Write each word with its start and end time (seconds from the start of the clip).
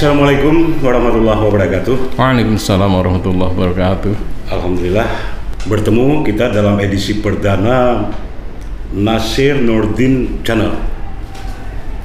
Assalamualaikum 0.00 0.80
warahmatullahi 0.80 1.40
wabarakatuh. 1.44 2.16
Waalaikumsalam 2.16 2.88
warahmatullahi 2.88 3.52
wabarakatuh. 3.52 4.12
Alhamdulillah 4.48 5.04
bertemu 5.68 6.24
kita 6.24 6.56
dalam 6.56 6.80
edisi 6.80 7.20
perdana 7.20 8.08
Nasir 8.96 9.60
Nurdin 9.60 10.40
Channel 10.40 10.72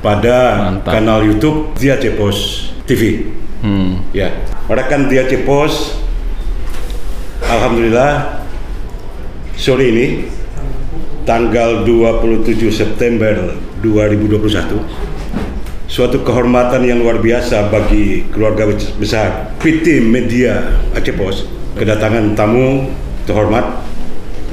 pada 0.04 0.60
Mantap. 0.76 0.92
kanal 0.92 1.24
YouTube 1.24 1.72
Dia 1.80 1.96
Cepos 1.96 2.68
TV. 2.84 3.32
Hmm. 3.64 4.04
Ya, 4.12 4.44
rekan 4.68 5.08
Dia 5.08 5.24
Cepos, 5.32 5.96
Alhamdulillah 7.48 8.44
sore 9.56 9.88
ini 9.96 10.28
tanggal 11.24 11.88
27 11.88 12.60
September 12.76 13.56
2021 13.80 15.15
suatu 15.86 16.26
kehormatan 16.26 16.82
yang 16.86 17.02
luar 17.02 17.22
biasa 17.22 17.70
bagi 17.70 18.26
keluarga 18.34 18.70
besar. 18.98 19.54
PT 19.62 20.02
Media 20.02 20.82
Aceh 20.94 21.14
Pos 21.14 21.46
kedatangan 21.76 22.34
tamu 22.34 22.90
terhormat 23.28 23.84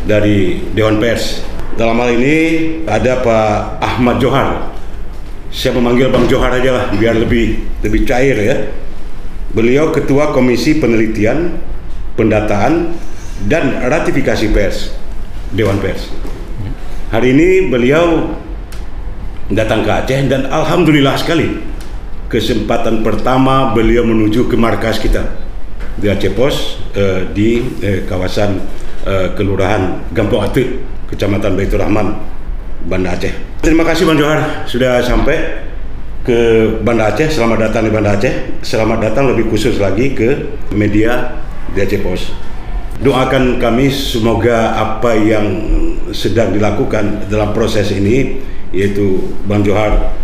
dari 0.04 0.60
Dewan 0.74 0.98
Pers. 0.98 1.44
Dalam 1.78 1.96
hal 2.04 2.20
ini 2.20 2.36
ada 2.84 3.24
Pak 3.24 3.80
Ahmad 3.80 4.20
Johar. 4.20 4.76
Saya 5.52 5.76
memanggil 5.76 6.08
Bang 6.08 6.28
Johar 6.28 6.52
aja 6.52 6.70
lah 6.72 6.84
biar 6.92 7.16
lebih 7.16 7.60
lebih 7.84 8.04
cair 8.04 8.36
ya. 8.36 8.56
Beliau 9.52 9.92
Ketua 9.92 10.32
Komisi 10.32 10.80
Penelitian 10.80 11.60
Pendataan 12.16 12.96
dan 13.48 13.84
Ratifikasi 13.84 14.48
Pers 14.52 14.92
Dewan 15.52 15.80
Pers. 15.80 16.08
Hari 17.12 17.36
ini 17.36 17.68
beliau 17.68 18.32
datang 19.50 19.82
ke 19.82 19.90
Aceh 19.90 20.20
dan 20.30 20.46
alhamdulillah 20.46 21.18
sekali 21.18 21.58
kesempatan 22.30 23.02
pertama 23.02 23.74
beliau 23.74 24.06
menuju 24.06 24.46
ke 24.46 24.54
markas 24.54 25.02
kita 25.02 25.26
di 25.98 26.06
Aceh 26.08 26.32
Pos 26.32 26.80
eh, 26.94 27.28
di 27.34 27.60
eh, 27.82 28.06
kawasan 28.06 28.62
eh, 29.04 29.28
Kelurahan 29.36 30.08
Gampong 30.14 30.42
Atik, 30.46 30.68
Kecamatan 31.12 31.58
Baitur 31.58 31.82
Rahman, 31.82 32.16
Banda 32.86 33.12
Aceh. 33.18 33.60
Terima 33.60 33.84
kasih 33.84 34.08
Bang 34.08 34.18
Johar 34.18 34.64
sudah 34.64 35.04
sampai 35.04 35.68
ke 36.24 36.38
Banda 36.80 37.12
Aceh. 37.12 37.28
Selamat 37.28 37.68
datang 37.68 37.84
di 37.84 37.92
Banda 37.92 38.16
Aceh. 38.16 38.64
Selamat 38.64 39.04
datang 39.04 39.28
lebih 39.28 39.52
khusus 39.52 39.76
lagi 39.76 40.16
ke 40.16 40.56
media 40.72 41.42
di 41.76 41.82
Aceh 41.82 42.00
Pos. 42.00 42.32
Doakan 43.02 43.58
kami 43.58 43.90
semoga 43.90 44.78
apa 44.78 45.18
yang 45.18 45.46
sedang 46.14 46.54
dilakukan 46.54 47.26
dalam 47.26 47.50
proses 47.50 47.90
ini 47.90 48.38
yaitu 48.72 49.36
Bang 49.44 49.62
Johar 49.62 50.16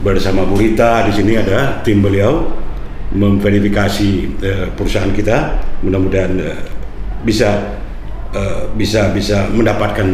bersama 0.00 0.46
Bu 0.46 0.54
Rita 0.56 1.04
di 1.10 1.12
sini 1.12 1.34
ada 1.34 1.82
tim 1.82 1.98
beliau 1.98 2.46
memverifikasi 3.10 4.08
eh, 4.40 4.66
perusahaan 4.78 5.10
kita 5.10 5.58
mudah-mudahan 5.82 6.32
eh, 6.38 6.58
bisa 7.26 7.78
eh, 8.30 8.70
bisa 8.78 9.10
bisa 9.10 9.50
mendapatkan 9.50 10.06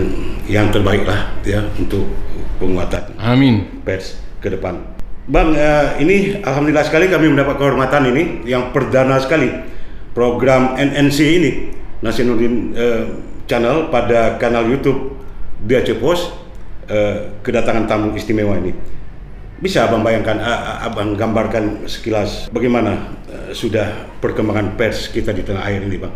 yang 0.49 0.73
terbaik 0.73 1.05
lah 1.05 1.37
ya 1.45 1.65
untuk 1.77 2.09
penguatan 2.57 3.17
Amin. 3.21 3.81
pers 3.85 4.21
ke 4.41 4.53
depan. 4.53 4.77
Bang, 5.25 5.57
eh, 5.57 6.05
ini 6.05 6.17
alhamdulillah 6.45 6.85
sekali 6.85 7.09
kami 7.09 7.33
mendapat 7.33 7.57
kehormatan 7.57 8.13
ini 8.13 8.45
yang 8.45 8.77
perdana 8.77 9.17
sekali 9.17 9.49
program 10.13 10.77
NNC 10.77 11.19
ini 11.25 11.51
Nasiruddin 12.05 12.77
eh, 12.77 13.05
Channel 13.49 13.89
pada 13.89 14.37
kanal 14.37 14.69
YouTube 14.69 15.17
Dia 15.65 15.81
Pos 15.97 16.44
eh, 16.89 17.39
kedatangan 17.45 17.85
tamu 17.89 18.13
istimewa 18.17 18.57
ini. 18.61 18.73
Bisa 19.55 19.87
abang 19.87 20.03
bayangkan, 20.03 20.43
a- 20.43 20.83
abang 20.85 21.15
gambarkan 21.15 21.87
sekilas 21.89 22.51
bagaimana 22.51 23.17
eh, 23.31 23.51
sudah 23.55 24.11
perkembangan 24.21 24.75
pers 24.77 25.09
kita 25.09 25.31
di 25.33 25.47
tanah 25.47 25.63
air 25.71 25.87
ini, 25.87 25.97
bang, 25.97 26.15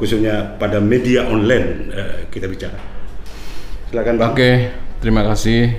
khususnya 0.00 0.56
pada 0.58 0.80
media 0.82 1.28
online 1.28 1.68
eh, 1.92 2.16
kita 2.32 2.48
bicara. 2.48 2.78
Silakan 3.92 4.14
bang. 4.18 4.30
Oke, 4.34 4.52
terima 5.00 5.22
kasih 5.24 5.78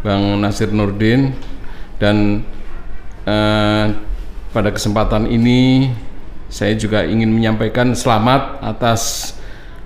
Bang 0.00 0.40
Nasir 0.40 0.72
Nurdin 0.72 1.36
dan 2.00 2.46
eh, 3.28 3.86
pada 4.50 4.70
kesempatan 4.74 5.30
ini 5.30 5.92
saya 6.50 6.74
juga 6.74 7.06
ingin 7.06 7.30
menyampaikan 7.30 7.94
selamat 7.94 8.58
atas 8.58 9.32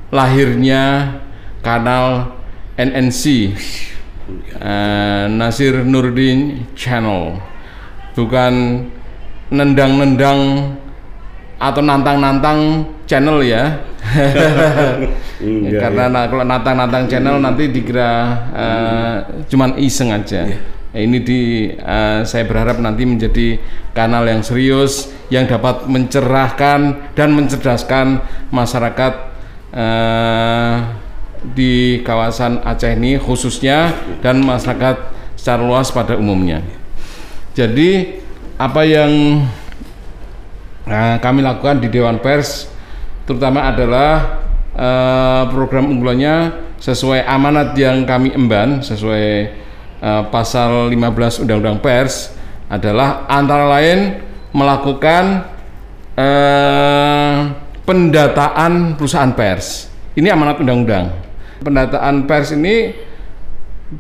lahirnya 0.09 1.17
kanal 1.61 2.33
NNC 2.75 3.25
eh, 4.59 5.25
Nasir 5.31 5.85
Nurdin 5.87 6.67
Channel. 6.75 7.39
Bukan 8.15 8.55
nendang-nendang 9.51 10.73
atau 11.59 11.83
nantang-nantang 11.83 12.89
channel 13.07 13.43
ya. 13.45 13.79
Ya, 15.45 15.77
ya, 15.77 15.81
karena 15.81 16.05
na- 16.09 16.29
kalau 16.31 16.45
nantang-nantang 16.47 17.05
channel 17.11 17.37
nanti 17.43 17.69
dikira 17.69 18.11
eh, 18.55 19.17
cuman 19.51 19.77
iseng 19.77 20.15
aja. 20.15 20.47
Ya, 20.95 21.01
ini 21.03 21.19
di 21.21 21.41
eh, 21.75 22.21
saya 22.23 22.45
berharap 22.47 22.79
nanti 22.79 23.03
menjadi 23.03 23.59
kanal 23.93 24.25
yang 24.27 24.43
serius 24.47 25.11
yang 25.31 25.45
dapat 25.51 25.91
mencerahkan 25.91 27.13
dan 27.19 27.29
mencerdaskan 27.35 28.23
masyarakat 28.55 29.13
di 31.53 32.01
kawasan 32.01 32.65
Aceh 32.65 32.97
ini 32.97 33.21
khususnya 33.21 33.93
dan 34.25 34.41
masyarakat 34.41 35.13
secara 35.37 35.61
luas 35.61 35.93
pada 35.93 36.17
umumnya. 36.17 36.65
Jadi 37.53 38.23
apa 38.57 38.83
yang 38.89 39.45
Nah, 40.85 41.17
kami 41.17 41.41
lakukan 41.41 41.81
di 41.81 41.89
Dewan 41.89 42.21
Pers 42.21 42.69
terutama 43.25 43.73
adalah 43.73 44.45
eh, 44.77 45.43
program 45.49 45.89
unggulannya 45.89 46.61
sesuai 46.77 47.25
amanat 47.25 47.73
yang 47.81 48.05
kami 48.05 48.37
emban 48.37 48.85
sesuai 48.85 49.27
eh, 50.05 50.23
pasal 50.29 50.93
15 50.93 51.49
Undang-Undang 51.49 51.81
Pers 51.81 52.37
adalah 52.69 53.25
antara 53.33 53.65
lain 53.81 54.21
melakukan 54.53 55.49
eh, 56.21 57.37
pendataan 57.85 58.97
perusahaan 59.01 59.33
pers. 59.33 59.89
Ini 60.17 60.33
amanat 60.33 60.61
undang-undang. 60.61 61.24
Pendataan 61.63 62.27
pers 62.27 62.51
ini 62.57 62.97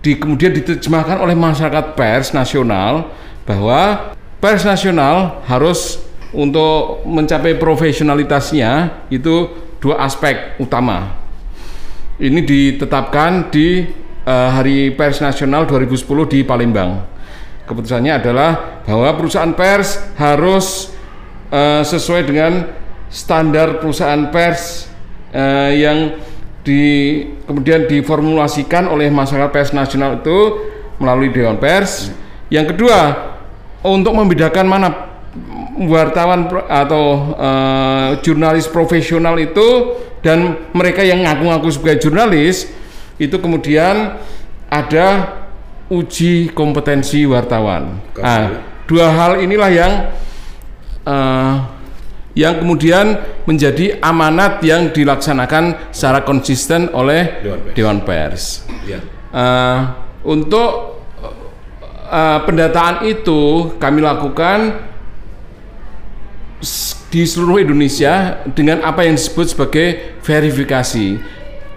di, 0.01 0.19
kemudian 0.19 0.51
diterjemahkan 0.51 1.21
oleh 1.23 1.37
masyarakat 1.37 1.95
pers 1.95 2.35
nasional 2.35 3.15
bahwa 3.45 4.15
pers 4.41 4.65
nasional 4.65 5.45
harus 5.47 6.01
untuk 6.35 7.07
mencapai 7.07 7.55
profesionalitasnya 7.55 9.05
itu 9.13 9.53
dua 9.79 10.03
aspek 10.03 10.59
utama. 10.59 11.23
Ini 12.19 12.41
ditetapkan 12.43 13.51
di 13.51 13.87
eh, 14.25 14.49
Hari 14.51 14.95
Pers 14.95 15.23
Nasional 15.23 15.67
2010 15.67 16.31
di 16.31 16.41
Palembang. 16.47 17.03
Keputusannya 17.65 18.21
adalah 18.21 18.83
bahwa 18.85 19.09
perusahaan 19.17 19.55
pers 19.55 19.99
harus 20.19 20.93
eh, 21.51 21.83
sesuai 21.83 22.23
dengan 22.27 22.53
standar 23.11 23.79
perusahaan 23.79 24.31
pers 24.31 24.91
eh, 25.31 25.83
yang 25.83 26.19
di 26.65 26.83
kemudian 27.45 27.85
diformulasikan 27.85 28.89
oleh 28.89 29.13
masyarakat 29.13 29.53
pers 29.53 29.71
nasional 29.77 30.19
itu 30.19 30.65
melalui 30.97 31.29
Dewan 31.29 31.61
Pers. 31.61 32.09
Yang 32.49 32.75
kedua, 32.75 32.99
untuk 33.85 34.17
membedakan 34.17 34.65
mana 34.65 34.89
wartawan 35.85 36.49
atau 36.67 37.37
eh, 37.37 38.09
jurnalis 38.25 38.65
profesional 38.71 39.37
itu 39.37 40.01
dan 40.25 40.57
mereka 40.73 41.05
yang 41.05 41.21
ngaku-ngaku 41.21 41.69
sebagai 41.69 42.09
jurnalis 42.09 42.73
itu 43.21 43.37
kemudian 43.37 44.17
ada 44.73 45.07
uji 45.93 46.49
kompetensi 46.57 47.29
wartawan. 47.29 48.01
Nah, 48.17 48.65
dua 48.89 49.13
hal 49.13 49.45
inilah 49.45 49.71
yang 49.71 49.93
eh, 51.05 51.55
yang 52.35 52.59
kemudian 52.59 53.19
menjadi 53.47 54.03
amanat 54.03 54.59
yang 54.67 54.91
dilaksanakan 54.91 55.95
secara 55.95 56.27
konsisten 56.27 56.91
oleh 56.91 57.41
Dewan 57.41 57.63
Pers. 57.63 57.75
Dewan 57.75 57.99
Pers. 58.03 58.45
Ya. 58.85 59.01
Eh, 59.35 59.81
untuk 60.27 60.99
eh, 62.11 62.39
pendataan 62.43 63.07
itu 63.07 63.75
kami 63.79 64.03
lakukan 64.03 64.91
di 67.15 67.23
seluruh 67.23 67.63
Indonesia 67.63 68.43
dengan 68.51 68.83
apa 68.83 69.07
yang 69.07 69.15
disebut 69.15 69.47
sebagai 69.55 70.19
verifikasi. 70.27 71.19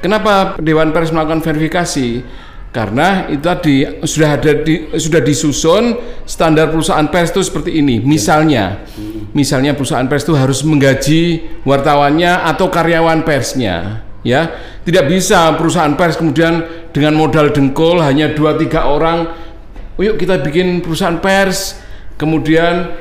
Kenapa 0.01 0.57
Dewan 0.57 0.89
Pers 0.89 1.13
melakukan 1.13 1.45
verifikasi? 1.45 2.25
Karena 2.77 3.25
itu 3.25 3.41
tadi 3.41 3.75
sudah 4.05 4.37
ada 4.37 4.53
di, 4.61 4.93
sudah 4.93 5.17
disusun 5.17 5.97
standar 6.29 6.69
perusahaan 6.69 7.09
pers 7.09 7.33
itu 7.33 7.41
seperti 7.41 7.81
ini. 7.81 7.97
Misalnya, 7.97 8.85
misalnya 9.33 9.73
perusahaan 9.73 10.05
pers 10.05 10.21
itu 10.21 10.37
harus 10.37 10.61
menggaji 10.61 11.41
wartawannya 11.65 12.45
atau 12.45 12.69
karyawan 12.69 13.25
persnya, 13.25 14.05
ya. 14.21 14.53
Tidak 14.85 15.09
bisa 15.09 15.57
perusahaan 15.57 15.97
pers 15.97 16.21
kemudian 16.21 16.61
dengan 16.93 17.17
modal 17.17 17.49
dengkul 17.49 17.97
hanya 17.97 18.37
dua 18.37 18.53
tiga 18.61 18.85
orang, 18.85 19.25
"Oh, 19.97 20.05
yuk 20.05 20.21
kita 20.21 20.45
bikin 20.45 20.85
perusahaan 20.85 21.17
pers, 21.17 21.81
kemudian 22.13 22.93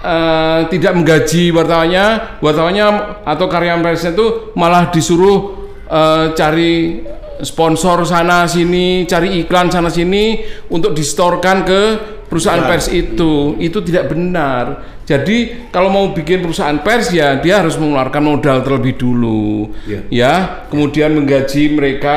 eh, 0.00 0.60
tidak 0.72 0.96
menggaji 0.96 1.52
wartawannya, 1.52 2.40
wartawannya 2.40 2.86
atau 3.20 3.46
karyawan 3.52 3.84
persnya 3.84 4.16
itu 4.16 4.56
malah 4.56 4.88
disuruh 4.88 5.68
eh, 5.92 6.32
cari 6.32 7.04
sponsor 7.42 8.04
sana 8.04 8.46
sini, 8.46 9.02
cari 9.08 9.42
iklan 9.42 9.72
sana 9.72 9.90
sini 9.90 10.44
untuk 10.70 10.94
distorkan 10.94 11.66
ke 11.66 11.80
perusahaan 12.28 12.62
Ya. 12.62 12.68
pers 12.70 12.86
itu. 12.92 13.58
Itu 13.58 13.82
tidak 13.82 14.14
benar. 14.14 14.94
Jadi 15.04 15.68
kalau 15.68 15.92
mau 15.92 16.04
bikin 16.14 16.40
perusahaan 16.40 16.80
pers 16.80 17.12
ya 17.12 17.36
dia 17.36 17.60
harus 17.60 17.76
mengeluarkan 17.76 18.22
modal 18.24 18.62
terlebih 18.62 18.94
dulu. 18.96 19.72
Ya. 19.84 20.00
Ya, 20.08 20.34
kemudian 20.70 21.12
menggaji 21.12 21.74
mereka 21.74 22.16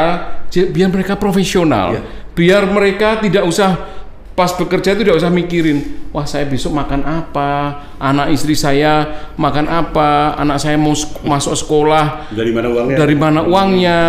biar 0.50 0.90
mereka 0.94 1.18
profesional. 1.18 1.98
Ya. 1.98 2.02
Biar 2.38 2.70
mereka 2.70 3.18
tidak 3.20 3.44
usah 3.44 3.98
pas 4.38 4.54
bekerja 4.54 4.94
itu 4.94 5.02
tidak 5.02 5.18
usah 5.18 5.34
mikirin, 5.34 6.06
wah 6.14 6.22
saya 6.22 6.46
besok 6.46 6.70
makan 6.70 7.02
apa, 7.02 7.82
anak 7.98 8.30
istri 8.30 8.54
saya 8.54 9.10
makan 9.34 9.66
apa, 9.66 10.38
anak 10.38 10.62
saya 10.62 10.78
mau 10.78 10.94
masuk 11.26 11.58
sekolah 11.58 12.30
Dari 12.30 12.54
mana 12.54 12.70
uangnya? 12.70 12.98
dari 13.02 13.16
mana 13.18 13.40
uangnya. 13.42 14.00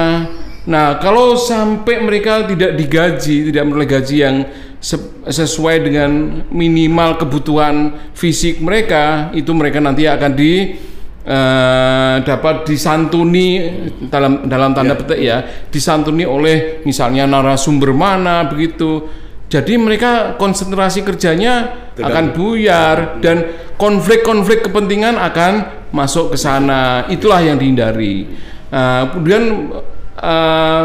Nah, 0.68 1.00
kalau 1.00 1.32
sampai 1.32 2.04
mereka 2.04 2.44
tidak 2.44 2.76
digaji, 2.76 3.48
tidak 3.48 3.62
memperoleh 3.64 3.88
gaji 3.88 4.16
yang 4.20 4.36
se- 4.76 5.24
sesuai 5.24 5.80
dengan 5.80 6.44
minimal 6.52 7.16
kebutuhan 7.16 7.96
fisik 8.12 8.60
mereka, 8.60 9.32
itu 9.32 9.48
mereka 9.56 9.80
nanti 9.80 10.04
akan 10.04 10.32
di 10.36 10.76
eh, 11.24 12.14
dapat 12.20 12.68
disantuni 12.68 13.64
dalam 14.12 14.44
dalam 14.44 14.76
tanda 14.76 14.92
petik 14.92 15.16
ya, 15.16 15.40
disantuni 15.72 16.28
oleh 16.28 16.84
misalnya 16.84 17.24
narasumber 17.24 17.96
mana 17.96 18.44
begitu. 18.44 19.08
Jadi 19.48 19.80
mereka 19.80 20.36
konsentrasi 20.36 21.00
kerjanya 21.00 21.88
akan 21.96 22.36
buyar 22.36 23.16
dan 23.24 23.48
konflik-konflik 23.80 24.68
kepentingan 24.68 25.16
akan 25.16 25.52
masuk 25.96 26.36
ke 26.36 26.36
sana. 26.36 27.08
Itulah 27.08 27.40
yang 27.40 27.56
dihindari. 27.56 28.28
Nah, 28.68 29.08
kemudian 29.08 29.72
eh, 30.18 30.82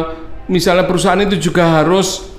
misalnya 0.47 0.85
perusahaan 0.85 1.19
itu 1.21 1.37
juga 1.51 1.81
harus 1.81 2.33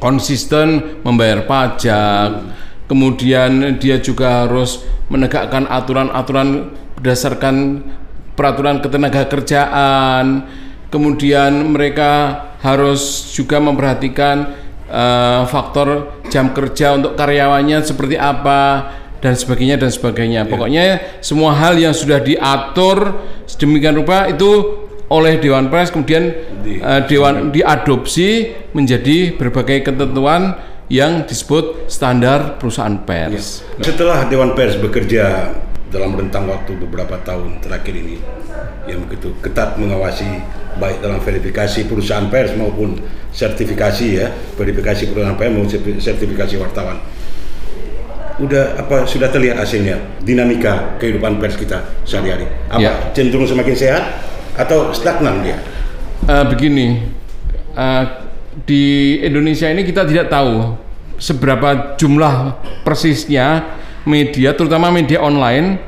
konsisten 0.00 1.00
membayar 1.04 1.44
pajak. 1.44 2.58
Kemudian 2.88 3.78
dia 3.78 4.02
juga 4.02 4.44
harus 4.44 4.82
menegakkan 5.06 5.68
aturan-aturan 5.70 6.74
berdasarkan 6.98 7.86
peraturan 8.34 8.82
ketenaga 8.82 9.30
kerjaan. 9.30 10.48
Kemudian 10.90 11.70
mereka 11.70 12.42
harus 12.64 13.30
juga 13.30 13.62
memperhatikan 13.62 14.50
eh, 14.90 15.42
faktor 15.46 16.18
jam 16.32 16.50
kerja 16.50 16.98
untuk 16.98 17.14
karyawannya 17.14 17.78
seperti 17.86 18.18
apa 18.18 18.90
dan 19.20 19.36
sebagainya 19.36 19.76
dan 19.78 19.92
sebagainya. 19.92 20.40
Pokoknya 20.48 21.20
semua 21.22 21.54
hal 21.54 21.76
yang 21.78 21.94
sudah 21.94 22.18
diatur 22.18 23.14
sedemikian 23.46 24.00
rupa 24.00 24.26
itu 24.26 24.50
oleh 25.10 25.42
Dewan 25.42 25.66
Pers 25.68 25.90
kemudian 25.90 26.30
Di- 26.62 26.78
eh, 26.78 27.02
dewan 27.10 27.50
diadopsi 27.50 28.28
menjadi 28.72 29.34
berbagai 29.34 29.82
ketentuan 29.82 30.54
yang 30.86 31.22
disebut 31.22 31.86
standar 31.86 32.58
perusahaan 32.58 32.94
pers. 33.02 33.62
Setelah 33.78 34.26
Dewan 34.26 34.54
Pers 34.54 34.74
bekerja 34.74 35.54
dalam 35.90 36.14
rentang 36.14 36.46
waktu 36.46 36.78
beberapa 36.78 37.18
tahun 37.22 37.58
terakhir 37.58 37.94
ini, 37.94 38.18
yang 38.86 39.02
begitu 39.06 39.34
ketat 39.38 39.74
mengawasi 39.74 40.26
baik 40.78 41.02
dalam 41.02 41.18
verifikasi 41.18 41.86
perusahaan 41.86 42.30
pers 42.30 42.54
maupun 42.54 42.98
sertifikasi 43.30 44.06
ya, 44.14 44.30
verifikasi 44.54 45.10
perusahaan 45.10 45.34
pers 45.34 45.50
maupun 45.50 45.70
sertifikasi 45.98 46.54
wartawan. 46.58 46.98
Udah 48.40 48.78
apa 48.78 49.04
sudah 49.04 49.28
terlihat 49.28 49.58
hasilnya 49.58 49.98
dinamika 50.22 50.96
kehidupan 50.96 51.38
pers 51.38 51.54
kita 51.54 51.82
sehari-hari? 52.02 52.46
Apa 52.66 52.78
Ya. 52.80 52.92
cenderung 53.12 53.44
semakin 53.44 53.74
sehat 53.76 54.02
atau 54.60 54.92
stagnan 54.92 55.40
dia? 55.40 55.56
Eh, 56.28 56.44
begini, 56.46 57.00
eh, 57.74 58.04
di 58.68 59.16
Indonesia 59.24 59.66
ini 59.72 59.82
kita 59.82 60.04
tidak 60.04 60.28
tahu 60.28 60.76
seberapa 61.16 61.96
jumlah 61.96 62.60
persisnya 62.84 63.76
media, 64.04 64.52
terutama 64.56 64.92
media 64.92 65.20
online, 65.20 65.80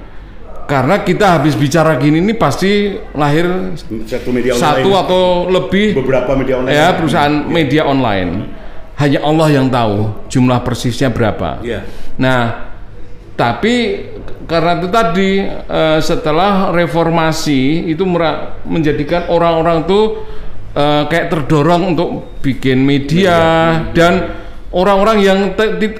karena 0.69 1.05
kita 1.05 1.41
habis 1.41 1.53
bicara 1.53 1.97
gini 2.01 2.23
ini 2.23 2.33
pasti 2.33 2.97
lahir 3.13 3.77
Satu 4.09 4.31
media 4.33 4.57
satu 4.57 4.91
atau 4.97 5.25
lebih 5.51 5.93
beberapa 6.01 6.33
media 6.33 6.61
online. 6.61 6.77
ya 6.77 6.87
perusahaan 6.97 7.35
media 7.49 7.83
online. 7.85 8.61
Hanya 8.93 9.25
Allah 9.25 9.49
yang 9.51 9.67
tahu 9.73 10.29
jumlah 10.29 10.63
persisnya 10.63 11.09
berapa. 11.11 11.65
Iya. 11.65 11.81
Nah, 12.21 12.71
tapi 13.35 14.05
karena 14.45 14.79
itu 14.79 14.89
tadi 14.89 15.31
eh, 15.49 15.99
setelah 15.99 16.71
reformasi 16.71 17.89
itu 17.89 18.03
menjadikan 18.67 19.29
orang-orang 19.29 19.87
tuh 19.87 20.27
eh, 20.75 21.03
kayak 21.07 21.31
terdorong 21.31 21.95
untuk 21.95 22.39
bikin 22.43 22.83
media 22.83 23.39
dan 23.93 24.43
orang-orang 24.73 25.19
yang 25.21 25.39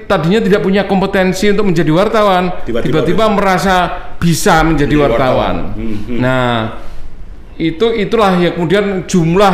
tadinya 0.09 0.41
tidak 0.41 0.61
punya 0.61 0.83
kompetensi 0.83 1.53
untuk 1.53 1.69
menjadi 1.69 1.91
wartawan 1.93 2.49
Tiba-tiba 2.65 3.29
merasa 3.29 3.75
bisa 4.17 4.65
menjadi 4.65 4.95
wartawan. 4.97 5.13
wartawan. 5.13 5.55
Hmm, 5.77 5.97
hmm. 6.09 6.17
Nah, 6.19 6.53
itu 7.55 7.87
itulah 7.93 8.33
ya 8.41 8.49
kemudian 8.57 9.05
jumlah 9.05 9.53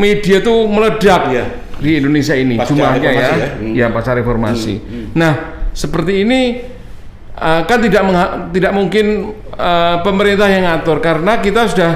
media 0.00 0.40
tuh 0.40 0.64
meledak 0.64 1.22
Iya. 1.28 1.44
di 1.76 1.90
Indonesia 2.00 2.32
ini 2.34 2.56
Pasca 2.56 2.70
jumlahnya 2.72 3.10
ya. 3.12 3.20
ya. 3.36 3.48
Hmm. 3.60 3.72
Ya, 3.76 3.86
pasca 3.92 4.16
reformasi. 4.16 4.80
Nah, 5.12 5.32
seperti 5.76 6.24
ini 6.24 6.40
uh, 7.38 7.62
kan 7.66 7.78
tidak 7.82 8.02
tidak 8.54 8.72
mungkin 8.74 9.34
uh, 9.54 10.00
pemerintah 10.02 10.48
yang 10.50 10.64
ngatur 10.66 10.98
karena 10.98 11.38
kita 11.42 11.70
sudah 11.70 11.92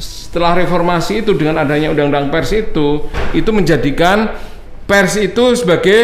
setelah 0.00 0.58
reformasi 0.58 1.22
itu 1.22 1.32
dengan 1.38 1.62
adanya 1.62 1.94
undang-undang 1.94 2.28
pers 2.28 2.50
itu 2.50 3.06
itu 3.30 3.50
menjadikan 3.54 4.34
pers 4.84 5.14
itu 5.16 5.54
sebagai 5.54 6.00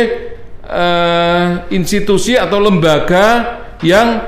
uh, 0.64 1.66
institusi 1.74 2.38
atau 2.38 2.62
lembaga 2.62 3.58
yang 3.82 4.22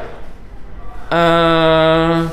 uh, 1.06 2.26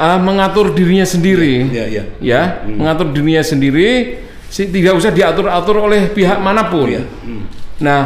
uh, 0.00 0.18
mengatur 0.24 0.72
dirinya 0.72 1.04
sendiri 1.04 1.68
Iya, 1.68 1.84
iya. 1.90 2.04
ya 2.18 2.42
mengatur 2.64 3.12
dirinya 3.12 3.44
sendiri 3.44 4.24
tidak 4.62 4.94
usah 4.94 5.10
diatur-atur 5.10 5.82
oleh 5.82 6.14
pihak 6.14 6.38
mana 6.38 6.70
pun. 6.70 6.86
Iya. 6.86 7.02
Nah, 7.82 8.00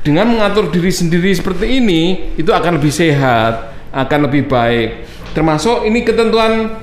dengan 0.00 0.32
mengatur 0.32 0.72
diri 0.72 0.88
sendiri 0.88 1.28
seperti 1.32 1.76
ini 1.76 2.32
itu 2.36 2.48
akan 2.48 2.80
lebih 2.80 2.88
sehat, 2.88 3.72
akan 3.92 4.18
lebih 4.28 4.48
baik. 4.48 5.04
Termasuk 5.30 5.84
ini 5.84 6.02
ketentuan 6.02 6.80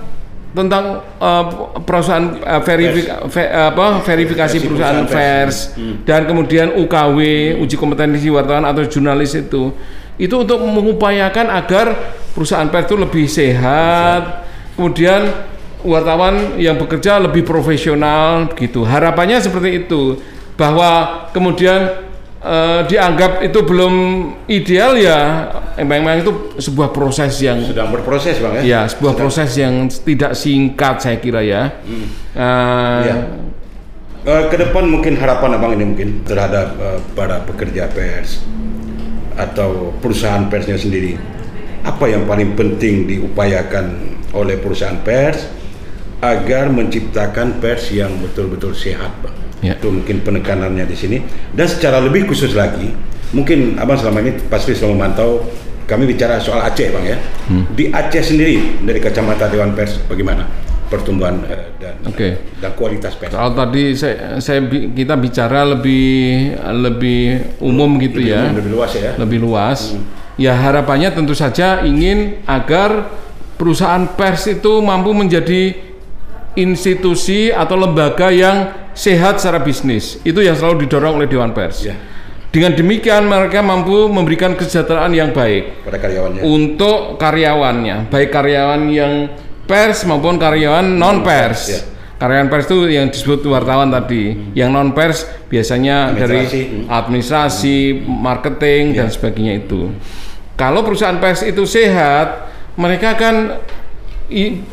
tentang 0.53 1.03
uh, 1.19 1.45
perusahaan 1.83 2.39
uh, 2.41 2.61
verifik- 2.63 3.09
ve- 3.29 3.51
apa, 3.51 4.01
verifikasi 4.01 4.57
perusahaan, 4.63 5.05
perusahaan 5.05 5.45
pers 5.45 5.57
dan 6.01 6.25
kemudian 6.25 6.73
UKW 6.77 7.17
uji 7.61 7.75
kompetensi 7.77 8.29
wartawan 8.31 8.65
atau 8.65 8.81
jurnalis 8.85 9.37
itu. 9.37 9.73
Itu 10.17 10.41
untuk 10.41 10.57
mengupayakan 10.65 11.53
agar 11.53 11.93
perusahaan 12.33 12.65
pers 12.69 12.89
itu 12.89 12.97
lebih 12.97 13.25
sehat. 13.29 14.49
Kemudian 14.73 15.29
wartawan 15.85 16.57
yang 16.57 16.77
bekerja 16.77 17.21
lebih 17.21 17.45
profesional 17.45 18.49
begitu. 18.49 18.81
Harapannya 18.81 19.37
seperti 19.41 19.85
itu. 19.85 20.17
Bahwa 20.57 21.29
kemudian 21.37 22.06
eh, 22.41 22.81
dianggap 22.85 23.41
itu 23.41 23.59
belum 23.61 23.93
ideal 24.47 24.93
ya 24.97 25.19
memang 25.77 26.21
itu 26.21 26.31
sebuah 26.57 26.89
proses 26.89 27.37
yang 27.41 27.61
Sedang 27.61 27.89
berproses 27.93 28.37
bang 28.37 28.53
ya? 28.59 28.61
ya 28.65 28.81
sebuah 28.89 29.13
proses 29.13 29.49
yang 29.57 29.85
tidak 29.89 30.33
singkat 30.33 31.01
saya 31.01 31.17
kira 31.17 31.41
ya 31.41 31.73
Eh, 32.37 33.01
Iya. 33.05 33.15
Eh, 34.27 34.43
ke 34.51 34.59
depan 34.59 34.83
mungkin 34.83 35.15
harapan 35.15 35.55
abang 35.55 35.71
ini 35.71 35.87
mungkin 35.87 36.21
terhadap 36.27 36.75
eh, 36.75 36.99
para 37.15 37.39
pekerja 37.47 37.87
pers 37.87 38.43
atau 39.39 39.95
perusahaan 40.03 40.49
persnya 40.51 40.75
sendiri. 40.75 41.15
Apa 41.87 42.11
yang 42.11 42.27
paling 42.27 42.57
penting 42.59 43.07
diupayakan 43.07 44.17
oleh 44.35 44.59
perusahaan 44.59 44.99
pers 44.99 45.47
agar 46.19 46.67
menciptakan 46.67 47.61
pers 47.63 47.87
yang 47.93 48.11
betul-betul 48.19 48.75
sehat, 48.75 49.13
bang. 49.23 49.37
Ya. 49.63 49.73
Itu 49.73 49.89
mungkin 49.89 50.21
penekanannya 50.21 50.85
di 50.85 50.93
sini. 50.97 51.17
Dan 51.53 51.65
secara 51.65 51.97
lebih 51.97 52.29
khusus 52.29 52.53
lagi, 52.53 52.93
mungkin 53.33 53.77
abang 53.81 53.97
selama 53.97 54.21
ini 54.21 54.37
pasti 54.47 54.77
selalu 54.77 54.93
memantau. 54.97 55.31
Kami 55.87 56.03
bicara 56.03 56.35
soal 56.35 56.59
Aceh, 56.67 56.91
bang 56.91 57.15
ya. 57.15 57.17
Di 57.71 57.87
Aceh 57.87 58.19
sendiri 58.19 58.83
dari 58.83 58.99
kacamata 58.99 59.47
Dewan 59.47 59.71
Pers 59.71 60.03
bagaimana 60.03 60.43
pertumbuhan 60.87 61.43
eh, 61.47 61.75
dan 61.79 61.95
Oke. 62.07 62.29
dan 62.63 62.71
kualitas 62.75 63.15
pers. 63.19 63.35
Kalau 63.35 63.51
tadi 63.55 63.91
saya, 63.95 64.39
saya 64.39 64.63
kita 64.67 65.19
bicara 65.19 65.67
lebih 65.67 66.55
lebih 66.63 67.19
umum 67.59 67.99
gitu 67.99 68.19
Lebih 68.23 68.31
ya, 68.31 68.41
umum, 68.47 68.55
lebih 68.59 68.71
luas 68.71 68.91
ya. 68.95 69.11
lebih 69.19 69.39
luas. 69.43 69.79
Ya 70.39 70.53
harapannya 70.55 71.11
tentu 71.11 71.35
saja 71.35 71.83
ingin 71.83 72.39
agar 72.47 73.11
perusahaan 73.59 74.05
pers 74.15 74.47
itu 74.47 74.79
mampu 74.79 75.11
menjadi 75.11 75.75
institusi 76.55 77.49
atau 77.53 77.77
lembaga 77.77 78.31
yang 78.31 78.71
sehat 78.97 79.37
secara 79.37 79.61
bisnis. 79.61 80.17
Itu 80.25 80.41
yang 80.41 80.57
selalu 80.57 80.89
didorong 80.89 81.21
oleh 81.21 81.29
Dewan 81.29 81.53
Pers. 81.53 81.85
Ya. 81.85 81.93
Dengan 82.49 82.73
demikian 82.73 83.29
mereka 83.29 83.61
mampu 83.61 84.09
memberikan 84.09 84.57
kesejahteraan 84.57 85.13
yang 85.13 85.29
baik 85.29 85.85
pada 85.85 86.01
karyawannya. 86.01 86.41
untuk 86.41 87.21
karyawannya, 87.21 88.09
baik 88.09 88.33
karyawan 88.33 88.81
yang 88.89 89.13
pers 89.69 90.07
maupun 90.09 90.41
karyawan 90.41 90.97
non 90.97 91.21
pers. 91.21 91.61
ya. 91.69 91.79
Karyawan 92.17 92.49
pers 92.49 92.65
itu 92.65 92.89
yang 92.89 93.13
disebut 93.13 93.45
wartawan 93.45 93.93
tadi, 93.93 94.33
yang 94.57 94.73
non 94.73 94.89
pers 94.97 95.29
biasanya 95.53 96.17
dari 96.17 96.49
Administrasi, 96.49 96.61
hmm. 96.65 96.83
administrasi, 96.89 97.77
marketing 98.09 98.83
dan 98.97 99.07
sebagainya 99.13 99.53
itu. 99.61 99.93
Kalau 100.57 100.81
perusahaan 100.81 101.21
pers 101.21 101.45
itu 101.45 101.61
sehat, 101.69 102.49
mereka 102.73 103.13
akan 103.13 103.61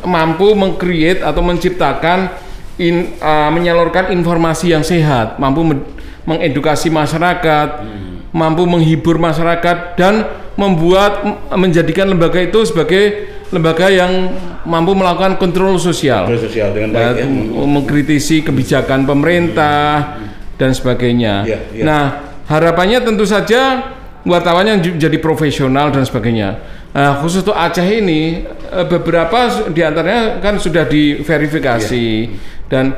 mampu 0.09 0.57
mengcreate 0.57 1.21
atau 1.21 1.45
menciptakan 1.45 2.33
in- 2.77 3.15
uh, 3.17 3.49
menyalurkan 3.49 4.09
informasi 4.09 4.71
yang 4.71 4.81
sehat, 4.81 5.37
mampu 5.37 5.63
men- 5.63 5.85
mengedukasi 6.23 6.89
masyarakat, 6.89 7.85
mampu 8.31 8.65
menghibur 8.65 9.15
masyarakat 9.15 9.93
dan 9.93 10.25
membuat 10.55 11.21
menjadikan 11.51 12.07
lembaga 12.07 12.39
itu 12.39 12.63
sebagai 12.63 13.03
lembaga 13.47 13.87
yang 13.87 14.33
mampu 14.63 14.91
melakukan 14.91 15.37
kontrol 15.37 15.77
sosial 15.77 16.25
Kontrol 16.25 16.41
sosial 16.41 16.73
dengan 16.73 16.89
baik 16.91 17.21
ya. 17.21 17.25
mengkritisi 17.61 18.41
kebijakan 18.41 19.05
pemerintah 19.05 20.17
dan 20.55 20.71
sebagainya. 20.71 21.45
Iya, 21.45 21.59
iya. 21.71 21.83
Nah, 21.83 22.03
harapannya 22.45 22.99
tentu 22.99 23.23
saja 23.23 23.93
wartawannya 24.23 24.81
j- 24.81 24.97
jadi 24.97 25.17
profesional 25.19 25.91
dan 25.91 26.01
sebagainya. 26.01 26.74
Nah, 26.95 27.19
khusus 27.19 27.43
untuk 27.43 27.59
Aceh 27.59 27.83
ini 27.83 28.39
eh, 28.47 28.85
beberapa 28.87 29.67
di 29.67 29.83
antaranya 29.83 30.39
kan 30.39 30.55
sudah 30.55 30.87
diverifikasi 30.87 32.07
Iya. 32.31 32.39
dan 32.71 32.95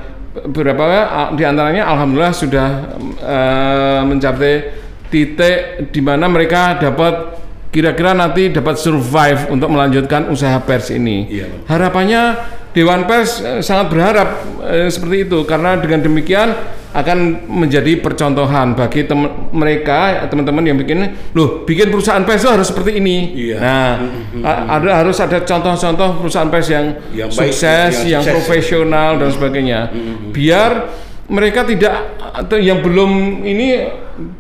beberapa 0.54 0.86
ah, 0.86 1.30
di 1.34 1.42
antaranya 1.42 1.90
alhamdulillah 1.90 2.36
sudah 2.38 2.68
eh, 3.18 4.02
mencapai 4.06 4.54
titik 5.10 5.90
di 5.90 6.02
mana 6.06 6.30
mereka 6.30 6.78
dapat 6.78 7.42
kira-kira 7.78 8.18
nanti 8.18 8.50
dapat 8.50 8.74
survive 8.76 9.54
untuk 9.54 9.70
melanjutkan 9.70 10.34
usaha 10.34 10.58
pers 10.58 10.90
ini. 10.90 11.30
Iya. 11.30 11.46
Harapannya 11.70 12.22
Dewan 12.74 13.06
Pers 13.06 13.38
eh, 13.40 13.62
sangat 13.62 13.94
berharap 13.94 14.30
eh, 14.66 14.90
seperti 14.90 15.30
itu 15.30 15.46
karena 15.46 15.78
dengan 15.78 16.02
demikian 16.02 16.58
akan 16.88 17.18
menjadi 17.46 18.02
percontohan 18.02 18.74
bagi 18.74 19.06
tem- 19.06 19.30
mereka 19.54 20.26
teman-teman 20.26 20.66
yang 20.66 20.78
bikin 20.78 21.06
loh 21.38 21.62
bikin 21.62 21.94
perusahaan 21.94 22.26
pers 22.26 22.42
itu 22.42 22.50
harus 22.50 22.66
seperti 22.66 22.98
ini. 22.98 23.18
Iya. 23.38 23.58
Nah, 23.62 23.92
a- 24.42 24.82
ada 24.82 25.06
harus 25.06 25.18
ada 25.18 25.38
contoh-contoh 25.38 26.26
perusahaan 26.26 26.50
pers 26.50 26.66
yang, 26.74 26.98
Yang 27.14 27.30
baik, 27.38 27.54
sukses, 27.54 27.92
yang 28.02 28.10
yang, 28.10 28.24
sukses. 28.26 28.34
profesional 28.34 29.22
dan 29.22 29.30
sebagainya. 29.30 29.80
Biar 30.34 30.72
mereka 31.28 31.64
tidak 31.64 31.94
atau 32.18 32.56
yang 32.56 32.80
belum 32.80 33.12
ini 33.44 33.68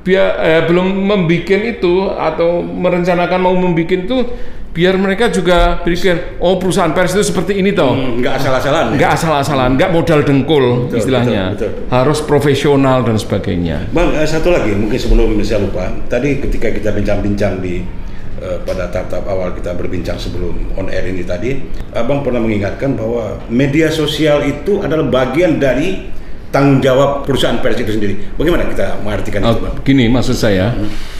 biar 0.01 0.27
eh, 0.39 0.61
belum 0.65 0.87
membikin 0.87 1.67
itu 1.69 2.07
atau 2.07 2.63
merencanakan 2.63 3.39
mau 3.39 3.53
membikin 3.53 4.07
itu 4.07 4.23
biar 4.71 4.93
mereka 4.93 5.27
juga 5.27 5.81
berpikir 5.81 6.37
oh 6.37 6.55
perusahaan 6.55 6.93
pers 6.93 7.11
itu 7.11 7.25
seperti 7.25 7.57
ini 7.57 7.73
toh 7.73 7.91
Hmm, 7.91 8.21
nggak 8.21 8.33
asal-asalan. 8.37 8.85
ya. 8.87 8.95
nggak 8.95 9.11
asal-asalan 9.11 9.69
nggak 9.73 9.89
modal 9.89 10.19
dengkul 10.21 10.65
Betul, 10.85 10.97
istilahnya 10.97 11.43
betul, 11.51 11.69
betul. 11.73 11.89
harus 11.89 12.19
profesional 12.21 13.01
dan 13.01 13.17
sebagainya 13.17 13.89
Bang, 13.89 14.13
eh, 14.13 14.23
satu 14.23 14.53
lagi 14.53 14.71
mungkin 14.71 14.95
sebelum 14.95 15.33
saya 15.41 15.59
lupa. 15.59 15.89
Tadi 16.05 16.39
ketika 16.39 16.69
kita 16.69 16.93
bincang-bincang 16.93 17.57
di 17.57 17.81
eh, 18.37 18.57
pada 18.61 18.85
tahap-tahap 18.87 19.25
awal 19.25 19.49
kita 19.51 19.73
berbincang 19.73 20.15
sebelum 20.15 20.53
on 20.73 20.87
air 20.87 21.09
ini 21.09 21.25
tadi, 21.25 21.57
Abang 21.91 22.21
pernah 22.21 22.37
mengingatkan 22.37 22.93
bahwa 22.93 23.41
media 23.49 23.89
sosial 23.89 24.45
itu 24.45 24.77
adalah 24.79 25.03
bagian 25.03 25.57
dari 25.57 26.05
tanggung 26.49 26.79
jawab 26.79 27.27
perusahaan 27.27 27.59
pers 27.59 27.79
itu 27.79 27.91
sendiri. 27.91 28.15
Bagaimana 28.39 28.67
kita 28.71 28.99
mengartikan 29.03 29.43
Oh, 29.43 29.51
itu, 29.51 29.61
Bang? 29.67 29.75
gini 29.83 30.05
maksud 30.07 30.35
saya 30.37 30.71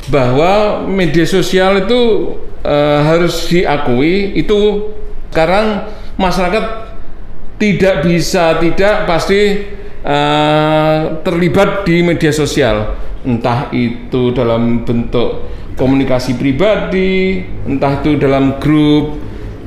bahwa 0.08 0.84
media 0.88 1.28
sosial 1.28 1.84
itu 1.84 2.02
eh, 2.64 3.00
harus 3.04 3.48
diakui 3.52 4.40
itu 4.40 4.90
sekarang 5.32 5.84
masyarakat 6.16 6.66
tidak 7.60 8.08
bisa 8.08 8.56
tidak 8.64 9.04
pasti 9.04 9.68
eh, 10.02 11.00
terlibat 11.22 11.84
di 11.84 12.02
media 12.02 12.32
sosial 12.32 12.96
entah 13.28 13.68
itu 13.76 14.32
dalam 14.32 14.88
bentuk 14.88 15.44
komunikasi 15.76 16.40
pribadi 16.40 17.44
entah 17.68 18.00
itu 18.00 18.16
dalam 18.16 18.58
grup 18.64 19.20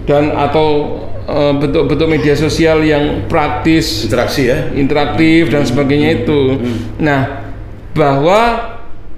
dan 0.08 0.32
atau 0.32 0.96
eh, 1.30 1.54
bentuk-bentuk 1.56 2.08
media 2.08 2.34
sosial 2.34 2.82
yang 2.82 3.24
praktis 3.26 4.04
Interaksi 4.04 4.50
ya. 4.50 4.68
interaktif 4.74 5.48
dan 5.48 5.62
sebagainya 5.62 6.22
itu. 6.22 6.58
Nah, 6.98 7.46
bahwa 7.90 8.40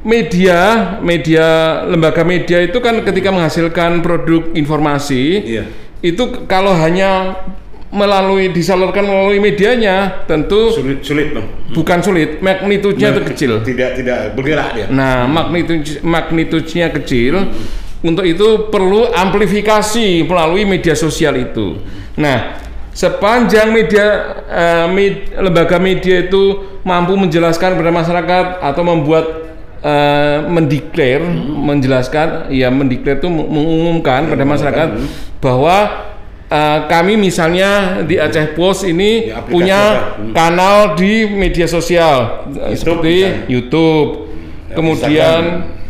media, 0.02 0.58
media 0.98 1.46
lembaga 1.86 2.22
media 2.22 2.58
itu 2.60 2.78
kan 2.78 3.00
ketika 3.00 3.30
menghasilkan 3.30 4.02
produk 4.02 4.50
informasi, 4.52 5.24
Iya. 5.46 5.64
itu 6.02 6.44
kalau 6.44 6.74
hanya 6.74 7.38
melalui 7.92 8.48
disalurkan 8.48 9.04
melalui 9.04 9.36
medianya, 9.36 10.24
tentu 10.24 10.72
Sulit, 10.72 11.04
sulit 11.04 11.28
bang. 11.30 11.44
bukan 11.76 11.98
sulit, 12.00 12.40
magnitudenya 12.40 13.12
itu 13.12 13.22
kecil. 13.28 13.50
Tidak 13.60 13.90
tidak 13.94 14.18
bergerak 14.32 14.68
dia. 14.72 14.86
Nah, 14.88 15.28
magnitud 15.28 15.84
magnitudenya 16.00 16.88
kecil. 16.90 17.52
Untuk 18.02 18.26
itu 18.26 18.66
perlu 18.66 19.06
amplifikasi 19.06 20.22
melalui 20.22 20.62
media 20.64 20.92
sosial 20.92 21.38
itu. 21.38 21.78
Nah, 22.14 22.58
sepanjang 22.90 23.70
media 23.70 24.06
eh, 24.44 24.86
med- 24.86 25.30
lembaga 25.32 25.78
media 25.78 26.22
itu 26.22 26.42
mampu 26.82 27.14
menjelaskan 27.14 27.72
kepada 27.72 27.90
masyarakat 27.90 28.44
atau 28.60 28.82
membuat 28.82 29.24
eh, 29.80 30.38
mendeklar, 30.44 31.22
menjelaskan, 31.62 32.50
ya 32.50 32.68
mendeklar 32.68 33.16
itu 33.16 33.30
mengumumkan 33.30 34.26
pada 34.26 34.42
masyarakat 34.42 34.88
bahwa 35.38 35.76
eh, 36.46 36.78
kami 36.86 37.14
misalnya 37.16 38.02
di 38.02 38.18
Aceh 38.18 38.50
Post 38.52 38.82
ini 38.82 39.30
Ya, 39.30 39.40
punya? 39.40 39.80
Hmm. 40.18 40.34
kanal 40.34 40.76
di 40.94 41.24
media 41.24 41.64
sosial 41.64 42.44
YouTube 42.50 42.74
seperti 42.76 43.14
misalnya. 43.14 43.46
YouTube, 43.46 44.08
Ya, 44.68 44.74
kemudian 44.74 45.42
Instagram, 45.62 45.80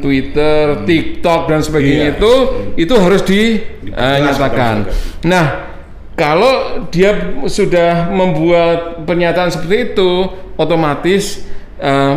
Twitter, 0.00 0.88
TikTok 0.88 1.46
dan 1.46 1.60
sebagainya 1.60 2.06
Iya. 2.10 2.16
itu 2.16 2.32
itu 2.76 2.94
harus 2.96 3.22
dinyatakan. 3.22 4.76
kepada 4.88 5.28
Nah, 5.28 5.46
kalau 6.16 6.52
dia 6.88 7.12
sudah 7.44 8.08
membuat 8.08 9.04
pernyataan 9.04 9.48
seperti 9.48 9.92
itu, 9.92 10.10
otomatis 10.56 11.44
eh, 11.76 12.14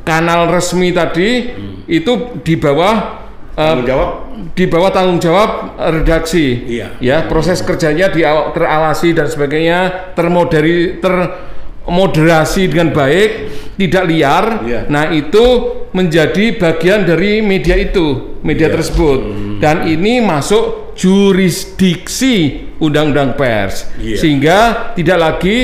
kanal 0.00 0.48
resmi 0.48 0.92
tadi 0.92 1.52
itu 1.84 2.12
di 2.40 2.56
bawah 2.56 3.20
eh, 3.52 3.60
Tanggung 3.60 3.84
jawab. 3.84 4.10
di 4.56 4.64
bawah 4.64 4.88
tanggung 4.88 5.20
jawab 5.20 5.76
redaksi. 5.76 6.64
Iya. 6.64 6.96
Ya, 6.96 7.16
proses 7.24 7.60
kerjanya 7.60 8.08
dia 8.08 8.32
terawasi 8.52 9.12
dan 9.12 9.28
sebagainya, 9.28 10.12
termoderi 10.16 10.96
termoderasi 11.00 12.68
dengan 12.68 12.92
baik, 12.92 13.30
tidak 13.76 14.04
liar. 14.08 14.44
Iya. 14.64 14.80
Nah, 14.88 15.12
itu 15.12 15.44
menjadi 15.90 16.54
bagian 16.54 17.02
dari 17.02 17.42
media 17.42 17.74
itu, 17.74 18.38
media 18.46 18.70
Iya. 18.70 18.74
tersebut. 18.78 19.18
Dan 19.58 19.90
ini 19.90 20.22
masuk 20.22 20.94
jurisdiksi 20.94 22.68
Undang-Undang 22.80 23.36
Pers. 23.36 23.90
Iya. 23.98 24.16
Sehingga 24.16 24.58
tidak 24.96 25.18
lagi 25.18 25.56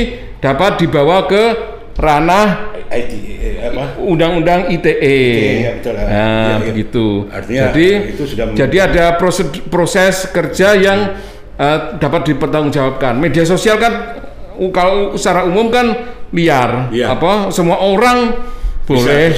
dapat 0.42 0.82
dibawa 0.82 1.24
ke 1.24 1.42
ranah 1.96 2.76
IT 2.92 3.12
eh? 3.40 3.72
Undang-Undang 3.98 4.68
ITE. 4.70 5.20
Iya, 5.64 5.70
betul. 5.80 5.94
Nah, 5.96 6.06
iya. 6.06 6.54
begitu. 6.60 7.06
Artinya 7.32 7.62
jadi 7.72 7.88
itu 8.12 8.22
sudah 8.28 8.44
jadi 8.52 8.76
ada 8.86 9.04
proses 9.16 9.46
proses 9.66 10.14
kerja 10.30 10.76
yang 10.76 11.16
eh, 11.56 11.78
dapat 11.98 12.30
dipertanggungjawabkan. 12.34 13.16
Media 13.16 13.42
sosial 13.48 13.80
kan 13.80 13.92
kalau 14.70 15.16
secara 15.16 15.48
umum 15.48 15.72
kan 15.72 16.14
liar. 16.30 16.92
Iya. 16.92 17.16
Apa 17.16 17.50
semua 17.50 17.80
orang 17.80 18.36
boleh. 18.86 19.34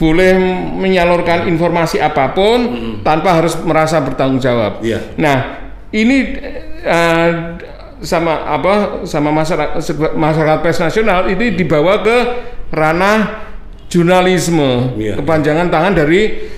Boleh 0.00 0.32
menyalurkan 0.80 1.44
informasi 1.44 2.00
apa 2.00 2.32
pun 2.32 2.58
tanpa 3.04 3.36
harus 3.36 3.52
merasa 3.60 4.00
bertanggung 4.00 4.40
jawab. 4.40 4.80
Iya. 4.80 5.12
Nah, 5.20 5.60
ini 5.92 6.40
eh, 6.80 7.30
sama 8.00 8.48
apa 8.48 9.04
sama 9.04 9.28
masyarakat 9.28 9.76
masyarakat 10.16 10.58
pers 10.64 10.80
nasional 10.80 11.28
ini 11.28 11.52
dibawa 11.52 12.00
ke 12.00 12.16
ranah 12.72 13.44
jurnalisme, 13.92 14.96
Iya. 14.96 15.20
kepanjangan 15.20 15.68
tangan 15.68 15.92
dari 15.92 16.48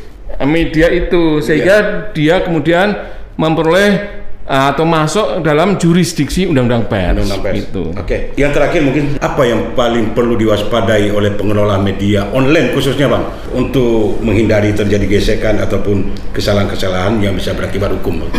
media 0.47 0.87
itu 0.93 1.43
sehingga 1.43 2.09
dia 2.15 2.47
kemudian 2.47 2.95
memperoleh 3.35 3.91
eh, 3.91 4.22
atau 4.43 4.83
masuk 4.83 5.39
dalam 5.47 5.79
jurisdiksi 5.79 6.51
undang-undang 6.51 6.91
pers. 6.91 7.15
Undang-undang 7.15 7.43
pers. 7.47 7.57
Gitu. 7.63 7.85
Oke, 7.95 8.17
yang 8.35 8.51
terakhir 8.51 8.83
mungkin 8.83 9.15
apa 9.23 9.43
yang 9.47 9.71
paling 9.79 10.11
perlu 10.13 10.35
diwaspadai 10.35 11.15
oleh 11.15 11.31
pengelola 11.39 11.79
media 11.79 12.27
online 12.35 12.75
khususnya 12.75 13.07
bang 13.07 13.25
untuk 13.55 14.19
menghindari 14.19 14.75
terjadi 14.75 15.07
gesekan 15.07 15.63
ataupun 15.63 16.11
kesalahan-kesalahan 16.35 17.23
yang 17.23 17.39
bisa 17.39 17.55
berakibat 17.55 17.95
hukum. 17.95 18.27
Bang? 18.27 18.33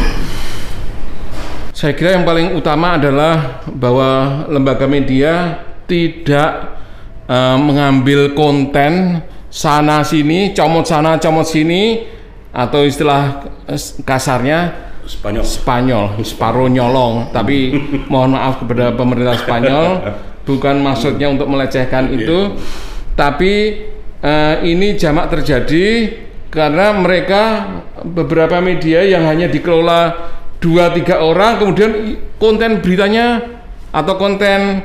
Saya 1.74 1.96
kira 1.96 2.16
yang 2.20 2.28
paling 2.28 2.54
utama 2.54 3.00
adalah 3.00 3.64
bahwa 3.72 4.44
lembaga 4.52 4.86
media 4.86 5.64
tidak 5.88 6.80
eh, 7.28 7.58
mengambil 7.58 8.36
konten 8.36 9.24
sana 9.48 10.04
sini, 10.04 10.52
comot 10.52 10.84
sana, 10.84 11.16
comot 11.16 11.48
sini, 11.48 12.06
atau 12.52 12.84
istilah 12.84 13.48
eh, 13.72 13.80
kasarnya 14.06 14.92
Spanyol. 15.04 15.44
Spanyol, 15.44 16.06
separuh 16.24 16.70
nyolong. 16.72 17.30
Tapi 17.36 17.76
mohon 18.12 18.36
maaf 18.36 18.64
kepada 18.64 18.96
pemerintah 18.96 19.36
Spanyol, 19.40 19.88
bukan 20.48 20.80
maksudnya 20.80 21.28
untuk 21.32 21.48
melecehkan 21.52 22.12
itu, 22.16 22.56
tapi 23.14 23.84
eh, 24.24 24.56
ini 24.64 24.96
jamak 24.96 25.32
terjadi 25.32 26.16
karena 26.54 26.94
mereka 26.94 27.66
beberapa 28.06 28.62
media 28.62 29.02
yang 29.04 29.26
hanya 29.26 29.50
dikelola 29.50 30.32
dua 30.64 30.94
tiga 30.96 31.20
orang, 31.20 31.60
kemudian 31.60 31.92
konten 32.40 32.80
beritanya 32.80 33.42
atau 33.92 34.16
konten 34.16 34.82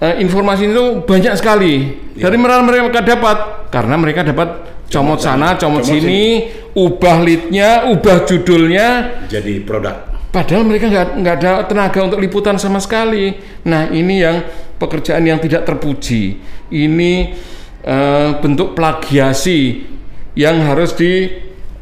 eh, 0.00 0.14
informasi 0.24 0.72
itu 0.72 1.04
banyak 1.04 1.34
sekali. 1.36 2.00
Dari 2.16 2.36
mana 2.40 2.64
mereka 2.64 3.04
dapat? 3.04 3.68
Karena 3.72 3.96
mereka 3.96 4.24
dapat 4.24 4.71
comot 4.92 5.18
sana, 5.18 5.56
comot 5.56 5.80
Comot 5.80 5.88
sini, 5.88 6.52
ubah 6.76 7.24
leadnya, 7.24 7.88
ubah 7.88 8.28
judulnya, 8.28 8.88
Jadi 9.26 9.64
produk. 9.64 10.12
Padahal 10.28 10.64
mereka 10.64 10.88
nggak 10.88 11.08
nggak 11.20 11.34
ada 11.40 11.52
tenaga 11.64 11.98
untuk 12.04 12.20
liputan 12.20 12.56
sama 12.56 12.80
sekali. 12.80 13.36
Nah 13.64 13.88
ini 13.88 14.20
yang 14.20 14.36
pekerjaan 14.76 15.24
yang 15.24 15.36
tidak 15.36 15.64
terpuji. 15.64 16.40
Ini 16.68 17.12
eh, 17.80 18.30
bentuk 18.40 18.72
plagiasi 18.72 19.84
yang 20.32 20.64
harus 20.64 20.96
di 20.96 21.28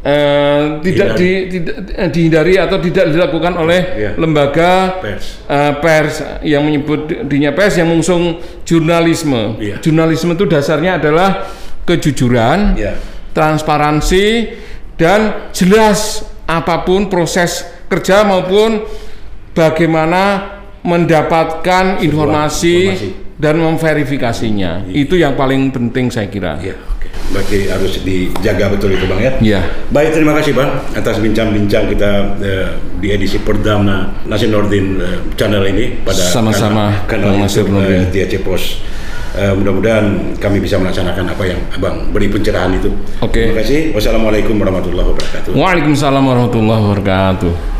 eh, 0.03 0.63
tidak 0.83 1.15
di, 1.15 1.31
tidak 1.47 1.77
eh, 1.95 2.11
dihindari 2.11 2.59
atau 2.59 2.83
tidak 2.83 3.15
dilakukan 3.15 3.55
oleh 3.55 3.81
Iya. 3.95 4.11
lembaga 4.19 4.99
Pers. 4.99 5.47
eh, 5.47 5.73
pers 5.79 6.15
yang 6.43 6.67
menyebut 6.67 7.07
dirinya 7.31 7.55
pers 7.55 7.79
yang 7.79 7.87
mengusung 7.87 8.43
jurnalisme. 8.67 9.63
Iya. 9.63 9.79
Jurnalisme 9.79 10.35
itu 10.35 10.51
dasarnya 10.51 10.99
adalah 10.99 11.47
kejujuran, 11.85 12.75
Ya. 12.77 12.97
transparansi 13.31 14.53
dan 14.97 15.51
jelas 15.51 16.23
apa 16.45 16.83
pun 16.83 17.07
proses 17.07 17.63
kerja 17.87 18.23
maupun 18.23 18.83
bagaimana 19.53 20.57
mendapatkan 20.81 22.01
informasi, 22.01 22.77
informasi. 22.89 23.09
dan 23.37 23.55
memverifikasinya. 23.57 24.89
Itu 24.89 25.17
yang 25.17 25.37
paling 25.37 25.69
penting 25.71 26.09
saya 26.09 26.29
kira. 26.29 26.57
Ya, 26.61 26.77
oke. 26.77 27.09
Berarti 27.31 27.59
harus 27.69 28.01
dijaga 28.03 28.73
betul 28.75 28.97
itu 28.97 29.05
Bang 29.07 29.21
ya. 29.21 29.33
Ya. 29.41 29.61
Baik, 29.89 30.17
terima 30.17 30.33
kasih 30.37 30.57
Bang 30.57 30.83
atas 30.93 31.21
bincang-bincang 31.21 31.89
kita 31.89 32.11
eh, 32.41 32.69
di 32.99 33.09
edisi 33.13 33.39
perdana 33.39 34.13
Nasir 34.27 34.51
Nordin 34.51 34.99
eh, 34.99 35.19
channel 35.37 35.63
ini 35.69 36.01
pada 36.01 36.21
Sama-sama, 36.21 37.05
kanal, 37.07 37.37
Bang 37.37 37.39
kanal 37.39 37.45
Nasir 37.45 37.65
Nordin. 37.69 38.09
eh, 38.11 38.41
Pos. 38.41 38.81
Eh, 39.31 39.55
mudah-mudahan 39.55 40.35
kami 40.43 40.59
bisa 40.59 40.75
melaksanakan 40.75 41.31
apa 41.31 41.43
yang 41.47 41.61
Abang 41.71 42.11
beri 42.11 42.27
pencerahan 42.27 42.75
itu. 42.75 42.91
Oke. 43.23 43.55
Terima 43.55 43.63
kasih. 43.63 43.81
Wassalamualaikum 43.95 44.59
warahmatullahi 44.59 45.07
wabarakatuh. 45.07 45.51
Waalaikumsalam 45.55 46.23
warahmatullahi 46.27 46.83
wabarakatuh. 46.83 47.80